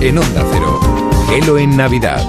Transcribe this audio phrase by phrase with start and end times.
[0.00, 0.80] En Onda Cero,
[1.28, 2.24] Gelo en Navidad,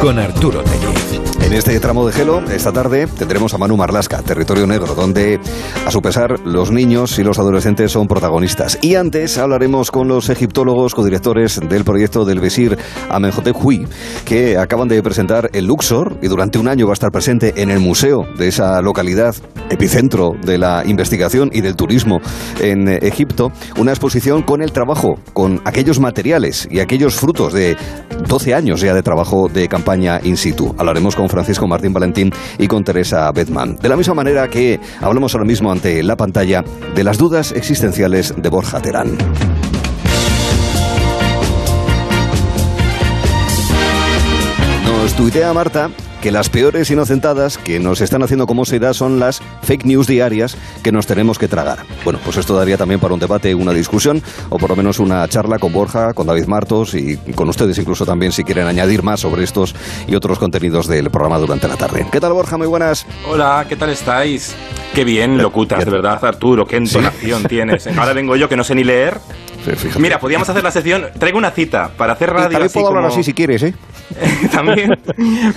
[0.00, 1.34] con Arturo Tellez.
[1.44, 5.38] En este tramo de Gelo, esta tarde, tendremos a Manu Marlasca, Territorio Negro, donde,
[5.86, 8.78] a su pesar, los niños y los adolescentes son protagonistas.
[8.80, 12.78] Y antes hablaremos con los egiptólogos codirectores del proyecto del Besir
[13.10, 13.86] Amenhotep Hui,
[14.24, 17.70] que acaban de presentar el Luxor y durante un año va a estar presente en
[17.70, 19.34] el museo de esa localidad,
[19.68, 22.20] epicentro de la investigación y del turismo
[22.60, 27.76] en Egipto, una exposición con el trabajo, con aquellos materiales y aquellos frutos de
[28.26, 30.72] 12 años ya de trabajo de campaña in situ.
[30.78, 33.74] Hablaremos con Francisco Martín Valentín y con Teresa Bedman.
[33.74, 36.64] De la misma manera que hablamos ahora mismo ante la pantalla
[36.94, 39.18] de las dudas existenciales de Borja Terán.
[44.86, 45.90] Nos tuitea Marta
[46.24, 50.06] que las peores inocentadas que nos están haciendo como se da son las fake news
[50.06, 51.80] diarias que nos tenemos que tragar.
[52.02, 55.28] Bueno, pues esto daría también para un debate, una discusión o por lo menos una
[55.28, 59.20] charla con Borja, con David Martos y con ustedes incluso también si quieren añadir más
[59.20, 59.74] sobre estos
[60.08, 62.06] y otros contenidos del programa durante la tarde.
[62.10, 62.56] ¿Qué tal Borja?
[62.56, 63.04] Muy buenas.
[63.28, 64.56] Hola, ¿qué tal estáis?
[64.94, 67.86] Qué bien locutas, de verdad, Arturo, qué entonación tienes.
[67.98, 69.20] Ahora vengo yo que no sé ni leer.
[69.98, 71.06] Mira, podríamos hacer la sección.
[71.18, 72.50] Traigo una cita para hacer radio.
[72.50, 73.74] También puedo hablar así si quieres, ¿eh?
[74.52, 74.98] También.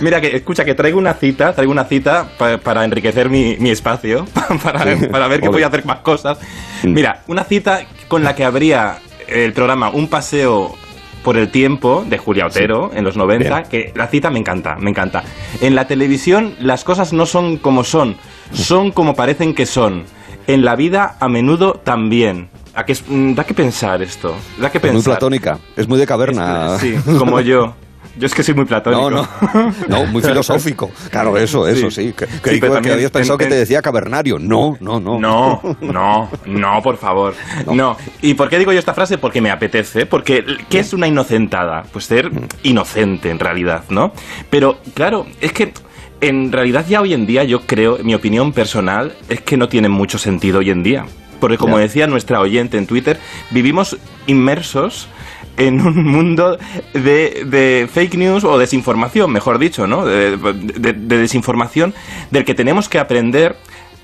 [0.02, 2.28] Mira, que escucha, que traigo una cita, traigo una cita
[2.63, 4.25] para enriquecer mi, mi espacio,
[4.63, 6.39] para, para, ver que voy a hacer más cosas.
[6.83, 6.94] Mm.
[6.94, 10.75] Mira, una cita con la que habría el programa Un paseo
[11.23, 14.89] por el tiempo de Julia Otero en los 90, que la cita me encanta, me
[14.89, 15.23] encanta.
[15.59, 18.16] En la televisión las cosas no son como son,
[18.53, 20.05] son como parecen que son.
[20.47, 22.50] En la vida a menudo también.
[22.78, 24.36] ¿A que, mm, da que pensar esto.
[24.61, 25.00] Da que pensar.
[25.00, 26.78] Es muy platónica, es muy de caverna.
[26.78, 27.73] sí, como yo.
[28.19, 29.09] Yo es que soy muy platónico.
[29.09, 30.92] No, no, no muy filosófico.
[31.09, 32.14] Claro, eso, eso, sí.
[32.14, 32.28] Que,
[32.59, 34.38] que, habías pensado que te decía cavernario.
[34.38, 35.19] No, no, no.
[35.19, 37.34] No, no, no, por favor.
[37.72, 37.97] No.
[38.22, 39.17] ¿Y por qué digo yo esta frase?
[39.17, 40.06] Porque me apetece.
[40.06, 41.84] Porque, ¿qué es una inocentada?
[41.91, 42.47] Pues ser mm.
[42.64, 44.14] inocente, en realidad, ¿no?
[44.52, 45.73] Pero, claro, es que
[46.22, 49.90] en realidad ya hoy en día yo creo, mi opinión personal, es que no tiene
[49.90, 51.06] mucho sentido hoy en día.
[51.40, 53.20] Porque como decía nuestra oyente en Twitter,
[53.52, 55.08] vivimos inmersos
[55.58, 56.58] en un mundo
[56.94, 60.06] de, fake news o desinformación, mejor dicho, ¿no?
[60.06, 60.38] De,
[60.94, 61.94] desinformación
[62.31, 63.56] del que tenemos que aprender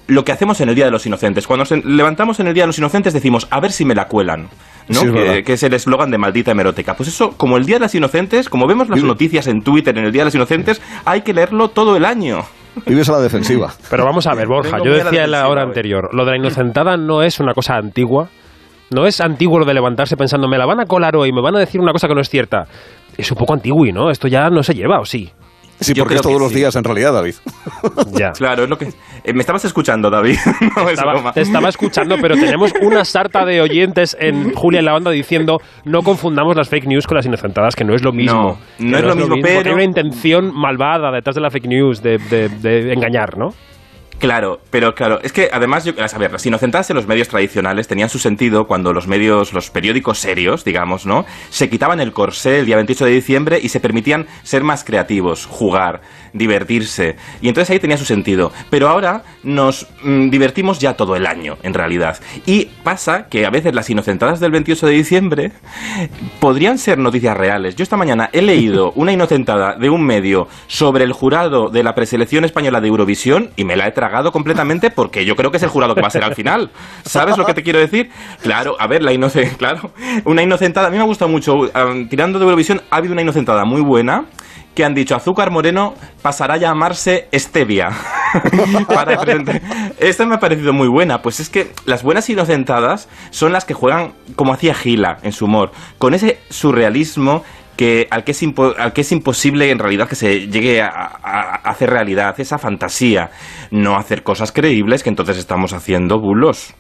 [0.08, 1.48] lo que hacemos en el Día de los Inocentes.
[1.48, 4.08] Cuando nos levantamos en el Día de los Inocentes decimos, a ver si me la
[4.08, 4.50] cuelan.
[4.90, 5.14] ¿no?
[5.14, 6.96] que, es el eslogan de maldita hemeroteca.
[6.96, 10.06] Pues eso, como el Día de las Inocentes, como vemos las noticias en Twitter en
[10.06, 12.44] el Día de los Inocentes, hay que leerlo todo el año.
[12.86, 13.72] Vives a la defensiva.
[13.90, 16.98] Pero vamos a ver, Borja, yo decía en la hora anterior, lo de la inocentada
[16.98, 18.30] no es una cosa antigua,
[18.90, 21.56] no es antiguo lo de levantarse pensando, me la van a colar hoy, me van
[21.56, 22.66] a decir una cosa que no es cierta.
[23.18, 24.10] Es un poco antiguo, ¿no?
[24.10, 25.32] Esto ya no se lleva, ¿o sí?
[25.80, 27.36] Sí, porque es todos los días en realidad, David.
[28.18, 28.32] Ya.
[28.32, 28.90] Claro, es lo que.
[29.24, 30.38] Eh, me estabas escuchando, David.
[31.34, 35.60] te estaba escuchando, pero tenemos una sarta de oyentes en Julia en la banda diciendo
[35.86, 38.60] no confundamos las fake news con las inocentadas, que no es lo mismo.
[38.80, 39.70] No, no, es, lo mismo, pero.
[39.70, 43.54] Hay una intención malvada detrás de la fake news de, de engañar, ¿no?
[44.20, 48.10] Claro, pero claro, es que además, a ver, las inocentadas en los medios tradicionales tenían
[48.10, 51.26] su sentido cuando los medios, los periódicos serios, digamos, ¿no?
[51.50, 55.46] Se quitaban el corsé el día 28 de diciembre y se permitían ser más creativos,
[55.46, 56.02] jugar,
[56.34, 57.16] divertirse.
[57.42, 58.52] Y entonces ahí tenía su sentido.
[58.70, 62.18] Pero ahora nos mm, divertimos ya todo el año, en realidad.
[62.46, 65.52] Y pasa que a veces las inocentadas del 28 de diciembre
[66.40, 67.76] podrían ser noticias reales.
[67.76, 71.94] Yo esta mañana he leído una inocentada de un medio sobre el jurado de la
[71.94, 75.64] preselección española de Eurovisión y me la he tragado completamente porque yo creo que es
[75.64, 76.72] el jurado que va a ser al final.
[77.06, 78.10] ¿Sabes lo que te quiero decir?
[78.42, 79.92] Claro, a ver, la inocentada, claro,
[80.26, 81.54] una inocentada, a mí me ha gustado mucho,
[82.10, 84.26] tirando de Eurovisión, ha habido una inocentada muy buena
[84.76, 87.92] que han dicho azúcar moreno pasará a llamarse stevia.
[90.00, 93.74] Esta me ha parecido muy buena, pues es que las buenas inocentadas son las que
[93.74, 97.44] juegan como hacía Gila en su humor, con ese surrealismo
[97.76, 98.44] que al que es,
[98.78, 100.90] al que es imposible en realidad que se llegue a,
[101.64, 103.32] hacer realidad esa fantasía,
[103.72, 106.74] no hacer cosas creíbles que entonces estamos haciendo bulos.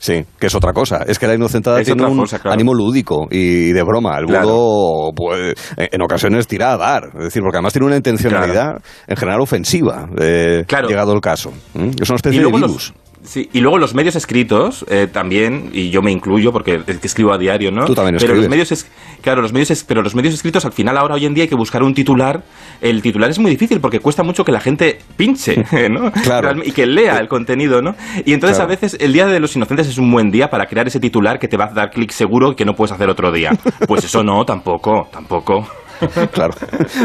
[0.00, 1.04] Sí, que es otra cosa.
[1.08, 4.16] Es que la inocentada tiene un ánimo lúdico y de broma.
[4.18, 7.08] El bulo, pues, en ocasiones tira a dar.
[7.18, 11.52] Es decir, porque además tiene una intencionalidad en general ofensiva, eh, llegado el caso.
[12.00, 12.94] Es una especie de virus.
[13.22, 17.06] Sí, y luego los medios escritos eh, también, y yo me incluyo porque es que
[17.06, 17.84] escribo a diario, ¿no?
[17.84, 20.96] Tú también pero los medios es, claro, los medios pero los medios escritos al final
[20.96, 22.42] ahora hoy en día hay que buscar un titular.
[22.80, 26.12] El titular es muy difícil porque cuesta mucho que la gente pinche, ¿no?
[26.12, 26.62] Claro.
[26.64, 27.94] Y que lea el contenido, ¿no?
[28.24, 30.86] Y entonces a veces el día de los inocentes es un buen día para crear
[30.86, 33.32] ese titular que te va a dar clic seguro y que no puedes hacer otro
[33.32, 33.50] día.
[33.86, 35.66] Pues eso no, tampoco, tampoco.
[36.32, 36.54] claro,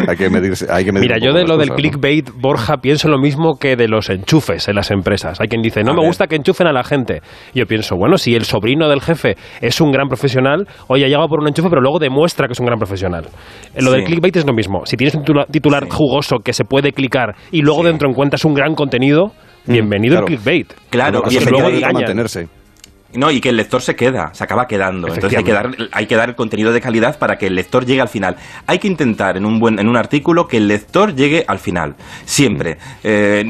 [0.07, 0.67] hay que medirse.
[0.69, 3.87] Hay que medir Mira, yo de lo del clickbait, Borja, pienso lo mismo que de
[3.87, 5.39] los enchufes en las empresas.
[5.41, 7.21] Hay quien dice, no me gusta que enchufen a la gente.
[7.53, 11.27] Yo pienso, bueno, si el sobrino del jefe es un gran profesional, oye, ha llegado
[11.27, 13.27] por un enchufe, pero luego demuestra que es un gran profesional.
[13.75, 14.85] Lo del clickbait es lo mismo.
[14.85, 18.75] Si tienes un titular jugoso que se puede clicar y luego dentro encuentras un gran
[18.75, 19.31] contenido,
[19.65, 20.73] mm, bienvenido al clickbait.
[20.89, 22.47] Claro, y luego mantenerse.
[23.15, 25.07] No, y que el lector se queda, se acaba quedando.
[25.07, 27.85] Entonces hay que, dar, hay que dar el contenido de calidad para que el lector
[27.85, 28.37] llegue al final.
[28.65, 31.95] Hay que intentar en un, buen, en un artículo que el lector llegue al final,
[32.25, 32.77] siempre.
[33.03, 33.43] Eh,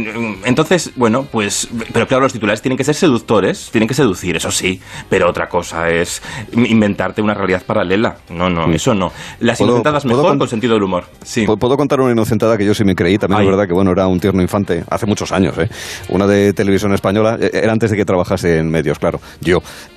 [0.45, 4.51] entonces, bueno, pues, pero claro, los titulares tienen que ser seductores, tienen que seducir, eso
[4.51, 6.21] sí, pero otra cosa es
[6.51, 8.17] inventarte una realidad paralela.
[8.29, 9.11] No, no, eso no.
[9.39, 11.05] Las inocentadas mejor con, sentido del humor.
[11.23, 11.45] Sí.
[11.45, 13.17] ¿Puedo contar una inocentada que yo sí me creí?
[13.17, 15.69] También es verdad que, bueno, era un tierno infante hace muchos años, ¿eh?
[16.09, 19.19] Una de televisión española, eh, era antes de que trabajase en medios, claro.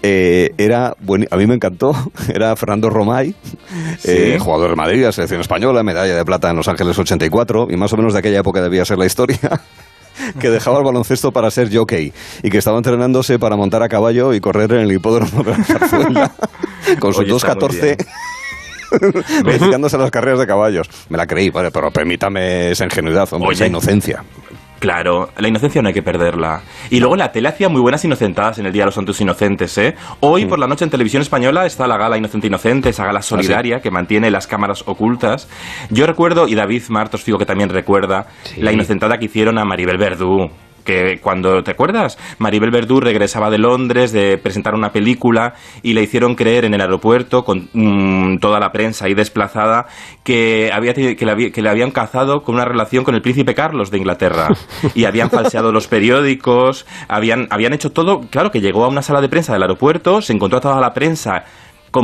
[0.03, 1.94] Eh, era a mí me encantó,
[2.35, 3.35] era Fernando Romay,
[4.05, 7.93] eh, jugador de Madrid, selección española, medalla de plata en Los Ángeles 84, y más
[7.93, 9.38] o menos de aquella época debía ser la historia.
[10.41, 12.11] que dejaba el baloncesto para ser jockey
[12.43, 15.64] y que estaba entrenándose para montar a caballo y correr en el hipódromo de la
[15.64, 16.32] Zarzuela
[16.99, 17.99] con sus 2.14
[19.44, 20.88] dedicándose a las carreras de caballos.
[21.08, 24.25] Me la creí, pero permítame esa ingenuidad, hombre, esa inocencia.
[24.78, 26.61] Claro, la inocencia no hay que perderla.
[26.90, 29.76] Y luego la tele hacía muy buenas inocentadas en el Día de los Santos Inocentes,
[29.78, 29.94] ¿eh?
[30.20, 33.81] Hoy por la noche en televisión española está la gala Inocente Inocente, esa gala solidaria
[33.81, 35.49] que mantiene las cámaras ocultas.
[35.90, 38.26] Yo recuerdo, y David Martos digo que también recuerda,
[38.58, 40.50] la inocentada que hicieron a Maribel Verdú
[40.87, 42.17] que cuando, ¿te acuerdas?
[42.38, 45.53] Maribel Verdú regresaba de Londres de presentar una película
[45.83, 49.87] y le hicieron creer en el aeropuerto con mm, toda la prensa ahí desplazada
[50.25, 53.91] que, había, que, le que le habían cazado con una relación con el príncipe Carlos
[53.91, 54.49] de Inglaterra
[54.94, 59.21] y habían falseado los periódicos, habían, habían hecho todo, claro que llegó a una sala
[59.21, 61.44] de prensa del aeropuerto, se encontró a toda la prensa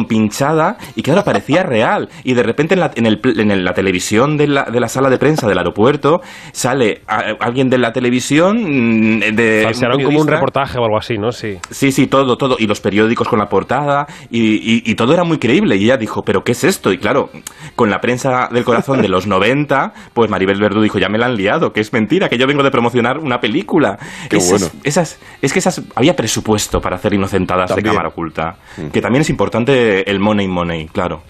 [0.06, 2.08] pinchada y claro, parecía real.
[2.24, 5.08] Y de repente en la, en el, en la televisión de la, de la, sala
[5.10, 6.20] de prensa del aeropuerto
[6.52, 9.62] sale alguien de la televisión mm, de...
[9.64, 11.32] Falsearon como un reportaje o algo así, ¿no?
[11.32, 11.58] Sí.
[11.70, 12.56] Sí, sí, todo, todo.
[12.58, 15.76] Y los periódicos con la portada y, y, todo era muy creíble.
[15.76, 16.92] Y ella dijo, ¿pero qué es esto?
[16.92, 17.30] Y claro,
[17.76, 21.26] con la prensa del corazón de los 90, pues Maribel Verdú dijo, ya me la
[21.26, 23.98] han liado, que es mentira, que yo vengo de promocionar una película.
[24.28, 24.66] Qué bueno.
[24.84, 28.88] Esas, es que esas, había presupuesto para hacer inocentadas de cámara oculta, mm.
[28.88, 31.23] que también es importante el money money, claro.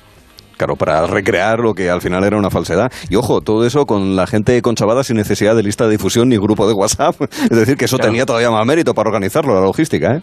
[0.57, 2.93] Claro, para recrear lo que al final era una falsedad.
[3.11, 6.37] Y ojo, todo eso con la gente conchavada sin necesidad de lista de difusión ni
[6.37, 7.17] grupo de WhatsApp.
[7.51, 10.23] Es decir, que eso tenía todavía más mérito para organizarlo, la logística, ¿eh?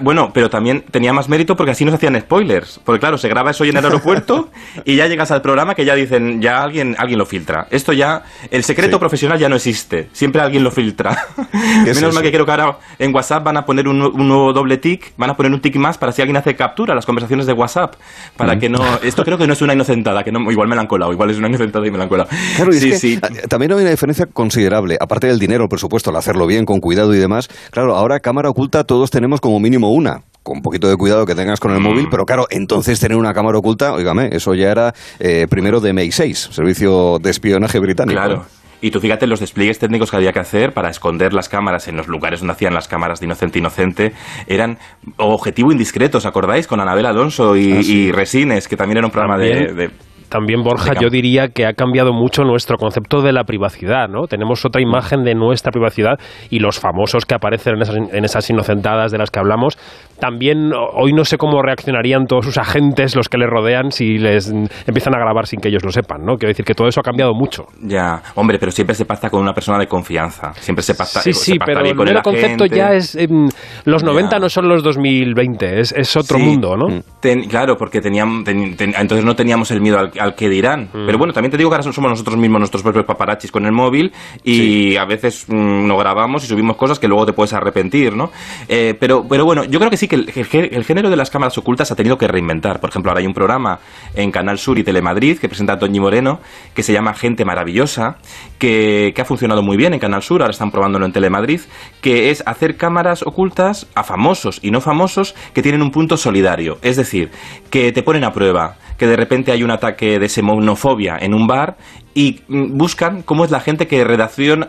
[0.00, 2.80] Bueno, pero también tenía más mérito porque así nos hacían spoilers.
[2.84, 4.48] Porque claro, se graba eso hoy en el aeropuerto
[4.84, 7.68] y ya llegas al programa que ya dicen, ya alguien, alguien lo filtra.
[7.70, 10.08] Esto ya, el secreto profesional ya no existe.
[10.12, 11.26] Siempre alguien lo filtra.
[11.84, 15.12] Menos mal que creo que ahora en WhatsApp van a poner un, nuevo doble tick,
[15.16, 17.94] van a poner un tick más para si alguien hace captura las conversaciones de WhatsApp.
[18.36, 18.58] Para mm.
[18.58, 20.88] que no, esto creo que no es una inocentada, que no, igual me la han
[20.88, 22.28] colado, igual es una inocentada y me la han colado.
[22.56, 23.20] Claro, sí, sí.
[23.48, 24.96] también hay una diferencia considerable.
[25.00, 27.48] Aparte del dinero, por supuesto, el hacerlo bien, con cuidado y demás.
[27.70, 31.34] Claro, ahora cámara oculta todos tenemos como mínimo una con un poquito de cuidado que
[31.34, 32.10] tengas con el móvil, mm.
[32.10, 36.52] pero claro, entonces tener una cámara oculta, oígame, eso ya era eh, primero de MI6,
[36.52, 38.18] Servicio de Espionaje Británico.
[38.18, 38.46] Claro.
[38.80, 41.96] Y tú fíjate los despliegues técnicos que había que hacer para esconder las cámaras en
[41.96, 44.12] los lugares donde hacían las cámaras de Inocente Inocente.
[44.46, 44.78] Eran
[45.16, 46.66] objetivo indiscreto, ¿os acordáis?
[46.66, 49.90] Con Anabel Alonso y, ah, Resines, que también era un programa de,
[50.28, 54.26] también, Borja, yo diría que ha cambiado mucho nuestro concepto de la privacidad, ¿no?
[54.26, 56.18] Tenemos otra imagen de nuestra privacidad
[56.50, 59.78] y los famosos que aparecen en esas, en esas inocentadas de las que hablamos,
[60.20, 64.50] también hoy no sé cómo reaccionarían todos sus agentes, los que les rodean, si les
[64.86, 66.36] empiezan a grabar sin que ellos lo sepan, ¿no?
[66.36, 67.64] Quiero decir que todo eso ha cambiado mucho.
[67.82, 71.32] Ya, hombre, pero siempre se pacta con una persona de confianza, siempre se pacta, sí,
[71.32, 73.14] sí, pero el, concepto ya es...
[73.14, 73.48] Em,
[73.84, 77.02] los 90 no son los 2020, es, es otro mundo, ¿no?
[77.48, 80.88] claro, porque teníamos, entonces no teníamos el miedo al al que dirán.
[80.92, 81.06] Mm.
[81.06, 83.72] Pero bueno, también te digo que ahora somos nosotros mismos nuestros propios paparachis con el
[83.72, 84.12] móvil
[84.44, 88.30] y a veces mm, no grabamos y subimos cosas que luego te puedes arrepentir, ¿no?
[88.68, 91.90] Eh, pero, pero bueno, yo creo que sí que el, género de las cámaras ocultas
[91.92, 92.80] ha tenido que reinventar.
[92.80, 93.78] Por ejemplo, ahora hay un programa
[94.14, 96.40] en Canal Sur y Telemadrid que presenta a Toñi Moreno
[96.74, 98.16] que se llama Gente Maravillosa,
[98.58, 101.60] que, que ha funcionado muy bien en Canal Sur, ahora están probándolo en Telemadrid,
[102.00, 106.78] que es hacer cámaras ocultas a famosos y no famosos que tienen un punto solidario.
[106.82, 107.30] Es decir,
[107.70, 111.46] que te ponen a prueba que de repente hay un ataque de semonofobia en un
[111.46, 111.78] bar
[112.14, 114.66] y mm, buscan cómo es la gente que reacciona,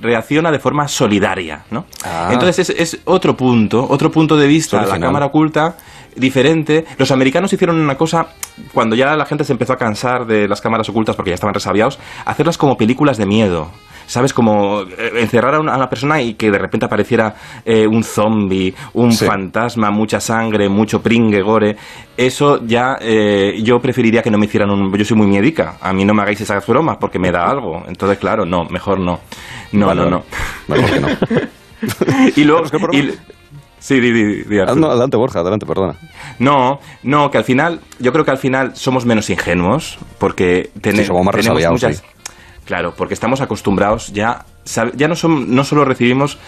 [0.00, 1.84] reacciona de forma solidaria, ¿no?
[2.04, 2.30] Ah.
[2.32, 5.76] Entonces es, es, otro punto, otro punto de vista, la cámara oculta
[6.16, 6.84] diferente.
[6.98, 8.26] Los americanos hicieron una cosa,
[8.72, 11.54] cuando ya la gente se empezó a cansar de las cámaras ocultas porque ya estaban
[11.54, 13.70] resabiados, hacerlas como películas de miedo.
[14.06, 14.34] ¿sabes?
[14.34, 19.12] Como eh, encerrar a una, persona y que de repente apareciera eh, un zombie, un
[19.12, 21.76] fantasma, mucha sangre, mucho pringue, gore.
[22.16, 24.92] Eso ya eh, yo preferiría que no me hicieran un...
[24.96, 27.82] Yo soy muy miedica, a mí no me hagáis esas bromas porque me da algo.
[27.86, 29.20] Entonces, claro, no, mejor no.
[29.72, 30.22] No, no, no.
[32.36, 32.64] y luego...
[33.82, 34.12] Sí, di,
[34.44, 35.96] di, adelante, Borja, adelante, perdona.
[36.38, 40.70] No, no, que al final, yo creo que al final somos menos ingenuos, porque
[41.04, 42.04] somos más tenemos muchas,
[42.64, 44.46] Claro, porque estamos acostumbrados ya,
[44.94, 46.38] ya no, son, no solo recibimos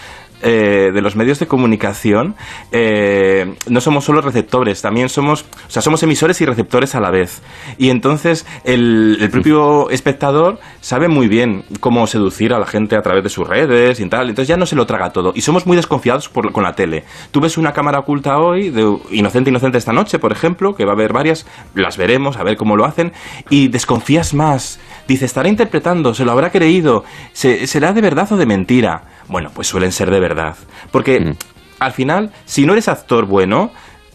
[0.41, 2.35] eh, de los medios de comunicación
[2.71, 7.09] eh, no somos solo receptores, también somos, o sea, somos emisores y receptores a la
[7.09, 7.41] vez.
[7.77, 13.23] Y entonces el, propio espectador sabe muy bien cómo seducir a la gente a través
[13.23, 14.29] de sus redes y tal.
[14.29, 15.31] Entonces ya no se lo traga todo.
[15.35, 17.05] Y somos muy desconfiados con la tele.
[17.31, 20.91] Tú ves una cámara oculta hoy, de Inocente Inocente esta noche, por ejemplo, que va
[20.91, 23.13] a haber varias, las veremos, a ver cómo lo hacen,
[23.49, 24.79] y desconfías más.
[25.07, 29.03] Dice, estará interpretando, se lo habrá creído, será de verdad o de mentira.
[29.27, 30.55] Bueno, pues suelen ser de verdad.
[30.91, 31.35] Porque mm.
[31.79, 33.71] al final, si no eres actor bueno,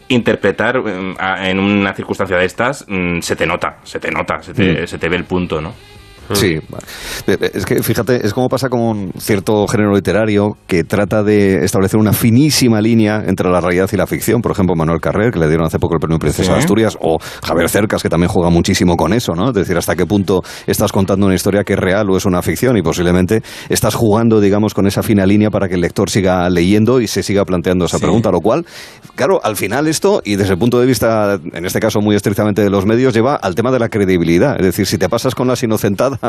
[0.09, 4.53] interpretar em, en una circunstancia de estas mm, se te nota, se te nota, se
[4.55, 4.87] te, mm.
[4.87, 5.75] se te ve el punto, ¿no?
[6.33, 6.59] Sí,
[7.27, 11.99] es que fíjate, es como pasa con un cierto género literario que trata de establecer
[11.99, 14.41] una finísima línea entre la realidad y la ficción.
[14.41, 17.19] Por ejemplo, Manuel Carrer, que le dieron hace poco el premio Princesa de Asturias, o
[17.43, 19.49] Javier Cercas, que también juega muchísimo con eso, ¿no?
[19.49, 22.43] Es decir, hasta qué punto estás contando una historia que es real o es una
[22.43, 26.49] ficción y posiblemente estás jugando, digamos, con esa fina línea para que el lector siga
[26.49, 28.65] leyendo y se siga planteando esa pregunta, lo cual,
[29.15, 32.63] claro, al final esto, y desde el punto de vista, en este caso muy estrictamente
[32.63, 34.57] de los medios, lleva al tema de la credibilidad.
[34.59, 36.20] Es decir, si te pasas con las inocentadas,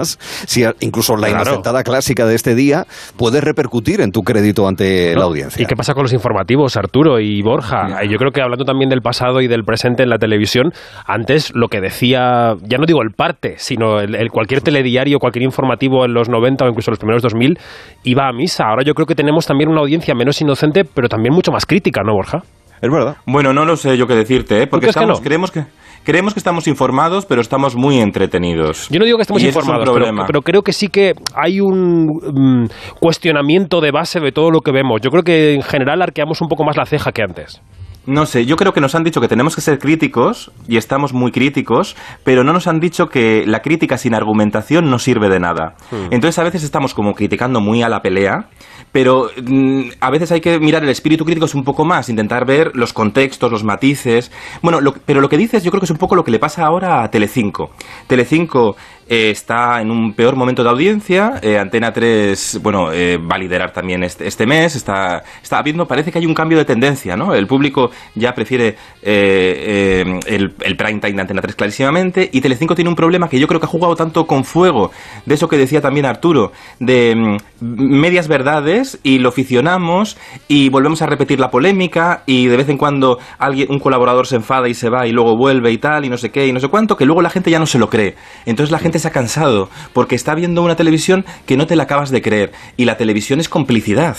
[0.46, 2.86] si incluso la inocentada clásica de este día
[3.18, 5.62] puede repercutir en tu crédito ante la audiencia.
[5.62, 8.04] ¿Y qué pasa con los informativos, Arturo y Borja?
[8.04, 10.74] Yo creo que hablando también del pasado y del presente en la televisión,
[11.06, 16.06] antes lo que decía, ya no digo el parte, sino el, cualquier telediario, cualquier informativo
[16.06, 17.60] en los 90 o incluso los primeros 2000
[18.04, 18.66] iba a misa.
[18.66, 22.02] Ahora yo creo que tenemos también una audiencia menos inocente, pero también mucho más crítica,
[22.04, 22.44] ¿no, Borja?
[22.82, 23.18] Es verdad.
[23.26, 24.68] Bueno, no lo sé yo qué decirte, ¿eh?
[24.68, 25.66] porque estamos, creemos que
[26.04, 28.88] creemos que estamos informados, pero estamos muy entretenidos.
[28.90, 29.88] Yo no digo que estemos informados,
[30.28, 32.68] pero, creo que sí que hay un mm,
[33.00, 35.02] cuestionamiento de base de todo lo que vemos.
[35.02, 37.62] Yo creo que en general arqueamos un poco más la ceja que antes.
[38.08, 41.14] No sé, yo creo que nos han dicho que tenemos que ser críticos y estamos
[41.14, 45.40] muy críticos, pero no nos han dicho que la crítica sin argumentación no sirve de
[45.40, 45.76] nada.
[45.92, 46.08] Hmm.
[46.12, 48.48] Entonces a veces estamos como criticando muy a la pelea
[48.92, 52.46] pero mm, a veces hay que mirar el espíritu crítico es un poco más, intentar
[52.46, 54.32] ver los contextos, los matices.
[54.62, 56.66] Bueno, pero lo que dices yo creo que es un poco lo que le pasa
[56.66, 57.72] ahora a Telecinco.
[58.08, 58.76] Telecinco
[59.12, 61.34] eh, está en un peor momento de audiencia.
[61.42, 64.78] Eh, Antena 3, bueno, eh, va a liderar también este, este, mes.
[64.78, 67.36] Está, está viendo, parece que hay un cambio de tendencia, ¿no?
[67.36, 72.30] El público ya prefiere el, el, prime time de Antena 3 clarísimamente.
[72.32, 74.92] Y Telecinco tiene un problema que yo creo que ha jugado tanto con fuego,
[75.26, 80.16] de eso que decía también Arturo, de mm, medias verdades y lo ficcionamos
[80.48, 84.38] y volvemos a repetir la polémica y de vez en cuando alguien, un colaborador se
[84.38, 86.62] enfada y se va y luego vuelve y tal y no sé qué y no
[86.62, 88.16] sé cuánto, que luego la gente ya no se lo cree.
[88.46, 91.84] Entonces la gente se ha cansado porque está viendo una televisión que no te la
[91.84, 94.18] acabas de creer y la televisión es complicidad.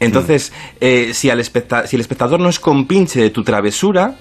[0.00, 4.16] Entonces, eh, si, al si el espectador no es compinche de tu travesura,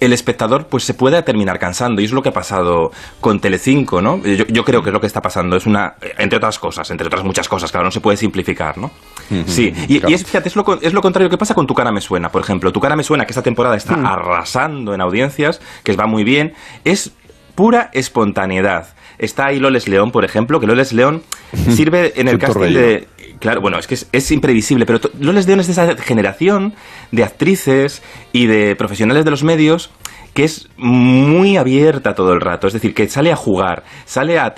[0.00, 2.90] el espectador pues se puede terminar cansando y es lo que ha pasado
[3.20, 4.22] con Telecinco, ¿no?
[4.24, 7.24] Yo, creo que es lo que está pasando, es una entre otras cosas, entre otras
[7.24, 8.90] muchas cosas, claro, no se puede simplificar, ¿no?
[9.46, 12.00] sí, y, es, fíjate, es lo, es lo contrario que pasa con Tu cara me
[12.00, 15.96] suena, por ejemplo, Tu cara me suena que esta temporada está arrasando en audiencias, que
[15.96, 17.12] va muy bien, es
[17.54, 18.88] pura espontaneidad.
[19.18, 21.22] Está ahí Loles León, por ejemplo, que Loles León
[21.74, 23.08] sirve en el casting de...
[23.38, 26.72] Claro, bueno, es que es, imprevisible, pero Loles León es de esa generación
[27.12, 29.90] de actrices y de profesionales de los medios
[30.36, 34.52] que es muy abierta todo el rato, es decir, que sale a jugar, sale a,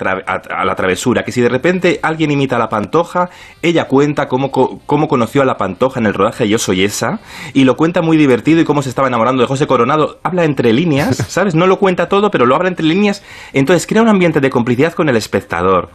[0.65, 3.29] la travesura, que si de repente alguien imita a la pantoja,
[3.61, 7.21] ella cuenta cómo, cómo conoció a la pantoja en el rodaje Yo Soy Esa,
[7.53, 10.73] y lo cuenta muy divertido y cómo se estaba enamorando de José Coronado, habla entre
[10.73, 11.55] líneas, ¿sabes?
[11.55, 14.91] No lo cuenta todo, pero lo habla entre líneas, entonces crea un ambiente de complicidad
[14.91, 15.91] con el espectador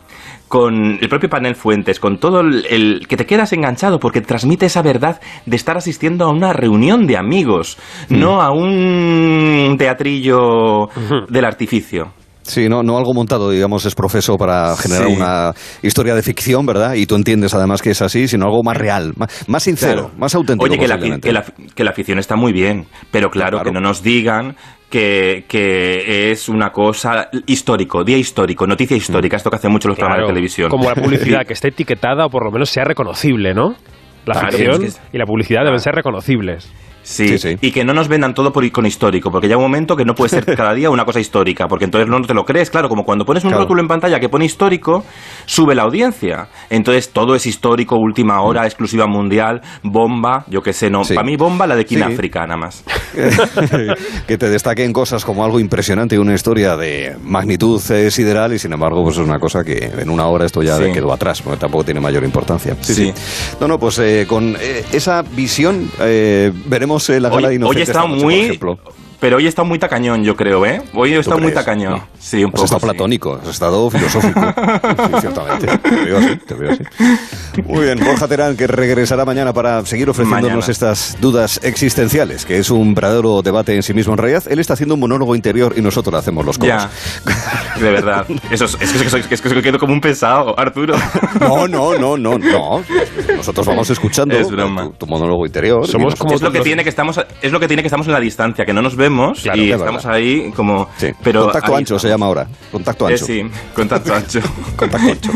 [0.55, 4.83] con el propio panel Fuentes, con todo el, que te quedas enganchado porque transmite esa
[4.83, 7.77] verdad de estar asistiendo a una reunión de amigos,
[8.09, 8.21] mm.
[8.21, 10.87] no a un teatrillo
[11.29, 12.13] del artificio.
[12.45, 16.95] Sí, no, no algo montado, digamos, es profeso para generar una historia de ficción, ¿verdad?
[16.95, 20.71] Y tú entiendes además que es así, sino algo más real, más, sincero, más auténtico.
[20.71, 20.99] Oye, que la,
[21.75, 24.57] que, la, ficción está muy bien, pero claro, que no nos digan
[24.95, 29.99] que, que, es una cosa histórico, día histórico, noticia histórica, esto que hacen mucho los
[29.99, 30.71] programas de televisión.
[30.71, 33.75] Como la publicidad, que esté etiquetada o por lo menos sea reconocible, ¿no?
[34.25, 36.73] La ficción y la publicidad deben ser reconocibles.
[37.05, 39.95] Sí, sí, y que no nos vendan todo por con histórico, porque llega un momento
[39.95, 42.71] que no puede ser cada día una cosa histórica, porque entonces no te lo crees,
[42.71, 45.05] claro, como cuando pones un rótulo en pantalla que pone histórico,
[45.45, 46.49] sube la audiencia.
[46.71, 48.65] Entonces todo es histórico, última hora, mm.
[48.65, 52.57] exclusiva mundial, bomba, yo qué sé, no, para mí bomba la de Kina África nada
[52.57, 52.85] más.
[54.27, 58.59] que te destaquen cosas como algo impresionante y una historia de magnitud eh, sideral y
[58.59, 61.61] sin embargo pues es una cosa que en una hora esto ya quedó atrás, porque
[61.61, 62.77] tampoco tiene mayor importancia.
[62.81, 63.13] Sí, sí.
[63.61, 68.59] No, no, pues eh, con eh, esa visión veremos la gala hoy, Hoy está muy...
[69.25, 70.83] Pero hoy está muy tacañón, yo creo, ¿eh?
[70.93, 72.03] Hoy está muy tacañón.
[72.19, 72.65] Sí, un poco.
[72.65, 74.39] Has estado platónico, has estado filosófico.
[74.39, 75.79] sí, ciertamente.
[75.79, 76.83] Te veo así, te veo así.
[77.63, 82.69] Muy bien, Borja Terán, que regresará mañana para seguir ofreciéndonos estas dudas existenciales, que es
[82.69, 84.13] un verdadero debate en sí mismo.
[84.13, 86.87] En realidad, él está haciendo un monólogo interior y nosotros hacemos los coros.
[87.25, 88.27] Ya, de verdad.
[88.51, 90.97] Eso es, es, que, quedo como un pesado, Arturo.
[91.41, 92.85] No, no, no, no, no.
[93.35, 94.37] Nosotros vamos escuchando
[94.99, 95.87] Tu, monólogo interior.
[95.87, 98.13] Somos como es lo que tiene que estamos es lo que tiene que estamos en
[98.13, 99.14] la distancia, que no nos vemos
[99.55, 100.89] y estamos ahí como
[101.23, 102.47] pero contacto ancho se llama ahora.
[102.71, 103.25] Contacto ancho.
[103.25, 103.43] sí,
[103.75, 104.41] contacto ancho.
[104.77, 105.33] contacto ancho.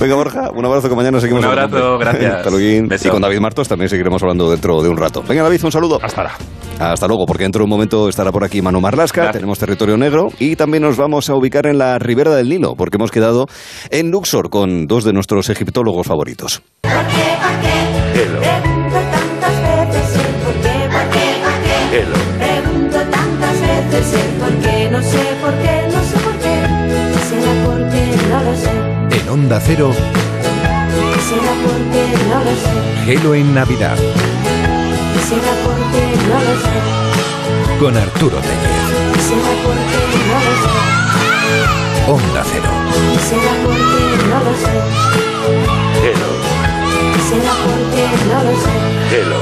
[0.00, 2.46] Venga, Borja, un abrazo que mañana seguimos Un abrazo, gracias.
[3.06, 5.22] Y con David Martos también seguiremos hablando dentro de un rato.
[5.26, 5.98] Venga, David, un saludo.
[6.02, 6.34] Hasta ahora.
[6.78, 10.28] Hasta luego, porque dentro de un momento estará por aquí Manu Marlasca, tenemos territorio negro
[10.38, 13.46] y también nos vamos a ubicar en la ribera del Nilo, porque hemos quedado
[13.90, 16.62] en Luxor con dos de nuestros egiptólogos favoritos.
[18.14, 18.85] En
[29.46, 32.74] Onda Cero, ¿Será porque no lo sé?
[33.04, 33.94] Gelo en Navidad,
[35.28, 37.78] ¿Será porque no lo sé?
[37.78, 38.86] con Arturo Tellez.
[39.22, 40.72] ¿Será porque no lo sé?
[42.10, 42.70] Onda Cero.
[43.28, 44.74] ¿Será porque no lo sé?
[46.02, 46.30] Gelo,
[47.28, 48.74] ¿Será porque no lo sé?
[49.10, 49.40] Gelo.